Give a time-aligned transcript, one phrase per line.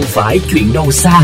[0.00, 1.20] không phải chuyện đâu xa.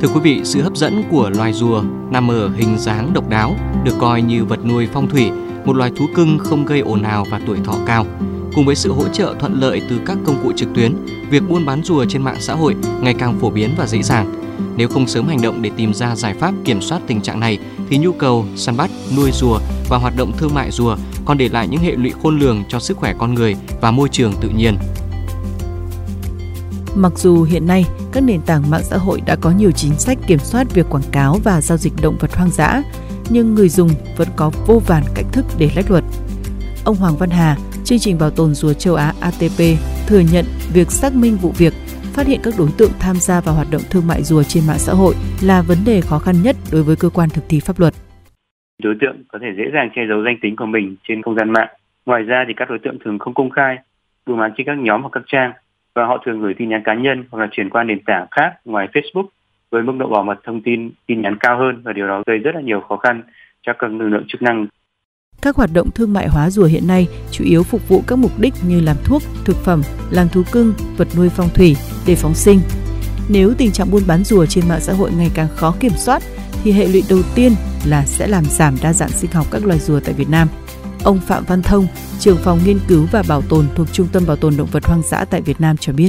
[0.00, 3.56] Thưa quý vị, sự hấp dẫn của loài rùa nằm ở hình dáng độc đáo,
[3.84, 5.30] được coi như vật nuôi phong thủy,
[5.64, 8.06] một loài thú cưng không gây ồn ào và tuổi thọ cao.
[8.54, 10.94] Cùng với sự hỗ trợ thuận lợi từ các công cụ trực tuyến,
[11.30, 14.45] việc buôn bán rùa trên mạng xã hội ngày càng phổ biến và dễ dàng.
[14.76, 17.58] Nếu không sớm hành động để tìm ra giải pháp kiểm soát tình trạng này,
[17.90, 21.48] thì nhu cầu săn bắt, nuôi rùa và hoạt động thương mại rùa còn để
[21.48, 24.48] lại những hệ lụy khôn lường cho sức khỏe con người và môi trường tự
[24.48, 24.76] nhiên.
[26.94, 30.18] Mặc dù hiện nay các nền tảng mạng xã hội đã có nhiều chính sách
[30.26, 32.82] kiểm soát việc quảng cáo và giao dịch động vật hoang dã,
[33.28, 36.04] nhưng người dùng vẫn có vô vàn cách thức để lách luật.
[36.84, 39.60] Ông Hoàng Văn Hà, chương trình bảo tồn rùa châu Á ATP,
[40.06, 41.74] thừa nhận việc xác minh vụ việc,
[42.16, 44.78] phát hiện các đối tượng tham gia vào hoạt động thương mại rùa trên mạng
[44.78, 47.80] xã hội là vấn đề khó khăn nhất đối với cơ quan thực thi pháp
[47.80, 47.94] luật.
[48.82, 51.50] Đối tượng có thể dễ dàng che giấu danh tính của mình trên không gian
[51.50, 51.68] mạng.
[52.06, 53.76] Ngoài ra thì các đối tượng thường không công khai,
[54.26, 55.52] buôn bán trên các nhóm hoặc các trang
[55.94, 58.52] và họ thường gửi tin nhắn cá nhân hoặc là chuyển qua nền tảng khác
[58.64, 59.26] ngoài Facebook
[59.70, 62.38] với mức độ bảo mật thông tin tin nhắn cao hơn và điều đó gây
[62.38, 63.22] rất là nhiều khó khăn
[63.62, 64.66] cho các lực lượng chức năng.
[65.42, 68.32] Các hoạt động thương mại hóa rùa hiện nay chủ yếu phục vụ các mục
[68.40, 69.80] đích như làm thuốc, thực phẩm,
[70.10, 71.76] làm thú cưng, vật nuôi phong thủy
[72.06, 72.58] để phóng sinh.
[73.30, 76.22] Nếu tình trạng buôn bán rùa trên mạng xã hội ngày càng khó kiểm soát
[76.64, 77.52] thì hệ lụy đầu tiên
[77.86, 80.48] là sẽ làm giảm đa dạng sinh học các loài rùa tại Việt Nam.
[81.04, 81.86] Ông Phạm Văn Thông,
[82.18, 85.02] trưởng phòng nghiên cứu và bảo tồn thuộc Trung tâm Bảo tồn Động vật Hoang
[85.02, 86.08] dã tại Việt Nam cho biết.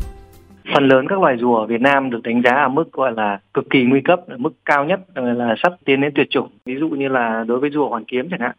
[0.73, 3.39] Phần lớn các loài rùa ở Việt Nam được đánh giá ở mức gọi là
[3.53, 6.49] cực kỳ nguy cấp, ở mức cao nhất ờ, là sắp tiến đến tuyệt chủng.
[6.65, 8.55] Ví dụ như là đối với rùa hoàn kiếm chẳng hạn.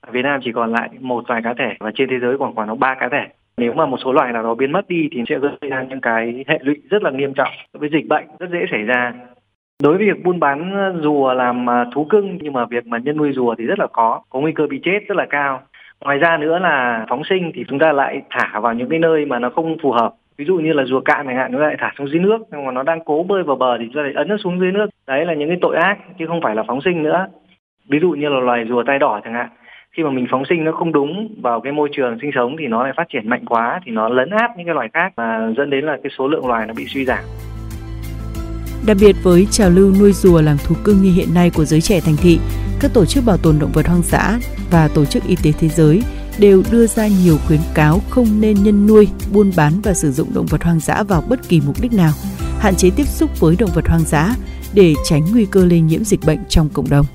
[0.00, 2.54] Ở Việt Nam chỉ còn lại một vài cá thể và trên thế giới khoảng
[2.54, 3.37] khoảng ba cá thể.
[3.58, 6.00] Nếu mà một số loài nào đó biến mất đi thì sẽ gây ra những
[6.00, 9.12] cái hệ lụy rất là nghiêm trọng với dịch bệnh rất dễ xảy ra
[9.82, 13.16] Đối với việc buôn bán rùa làm à, thú cưng nhưng mà việc mà nhân
[13.16, 15.62] nuôi rùa thì rất là có, có nguy cơ bị chết rất là cao.
[16.00, 19.24] Ngoài ra nữa là phóng sinh thì chúng ta lại thả vào những cái nơi
[19.24, 20.14] mà nó không phù hợp.
[20.38, 22.66] Ví dụ như là rùa cạn chẳng hạn, nó lại thả xuống dưới nước, nhưng
[22.66, 24.72] mà nó đang cố bơi vào bờ thì chúng ta lại ấn nó xuống dưới
[24.72, 24.86] nước.
[25.06, 27.26] Đấy là những cái tội ác chứ không phải là phóng sinh nữa.
[27.90, 29.48] Ví dụ như là loài rùa tai đỏ chẳng hạn,
[29.96, 32.66] khi mà mình phóng sinh nó không đúng vào cái môi trường sinh sống thì
[32.66, 35.52] nó lại phát triển mạnh quá thì nó lấn át những cái loài khác và
[35.56, 37.24] dẫn đến là cái số lượng loài nó bị suy giảm.
[38.86, 41.80] Đặc biệt với trào lưu nuôi rùa làm thú cưng như hiện nay của giới
[41.80, 42.38] trẻ thành thị,
[42.80, 44.38] các tổ chức bảo tồn động vật hoang dã
[44.70, 46.02] và tổ chức y tế thế giới
[46.38, 50.28] đều đưa ra nhiều khuyến cáo không nên nhân nuôi, buôn bán và sử dụng
[50.34, 52.12] động vật hoang dã vào bất kỳ mục đích nào,
[52.58, 54.34] hạn chế tiếp xúc với động vật hoang dã
[54.74, 57.06] để tránh nguy cơ lây nhiễm dịch bệnh trong cộng đồng.